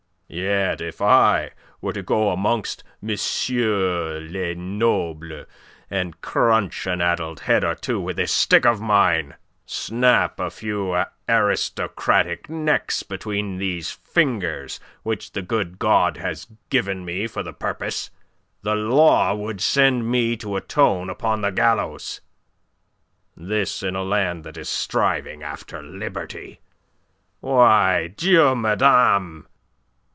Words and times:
Yet 0.33 0.79
if 0.79 1.01
I 1.01 1.51
were 1.81 1.91
to 1.91 2.01
go 2.01 2.29
amongst 2.31 2.85
messieurs 3.01 4.31
les 4.31 4.55
nobles 4.55 5.45
and 5.89 6.21
crunch 6.21 6.87
an 6.87 7.01
addled 7.01 7.41
head 7.41 7.65
or 7.65 7.75
two 7.75 7.99
with 7.99 8.15
this 8.15 8.31
stick 8.31 8.65
of 8.65 8.79
mine, 8.79 9.35
snap 9.65 10.39
a 10.39 10.49
few 10.49 11.03
aristocratic 11.27 12.49
necks 12.49 13.03
between 13.03 13.57
these 13.57 13.91
fingers 13.91 14.79
which 15.03 15.33
the 15.33 15.41
good 15.41 15.77
God 15.79 16.15
has 16.15 16.47
given 16.69 17.03
me 17.03 17.27
for 17.27 17.43
the 17.43 17.51
purpose, 17.51 18.09
the 18.61 18.73
law 18.75 19.35
would 19.35 19.59
send 19.59 20.09
me 20.09 20.37
to 20.37 20.55
atone 20.55 21.09
upon 21.09 21.41
the 21.41 21.51
gallows. 21.51 22.21
This 23.35 23.83
in 23.83 23.97
a 23.97 24.03
land 24.05 24.45
that 24.45 24.55
is 24.55 24.69
striving 24.69 25.43
after 25.43 25.83
liberty. 25.83 26.61
Why, 27.41 28.07
Dieu 28.15 28.55
me 28.55 28.77
damne! 28.77 29.47